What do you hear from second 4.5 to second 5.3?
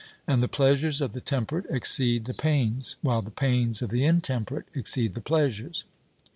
exceed the